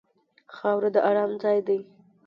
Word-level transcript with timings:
خاوره 0.55 0.89
د 0.95 0.97
ارام 1.09 1.31
ځای 1.41 1.59
دی. 1.67 1.79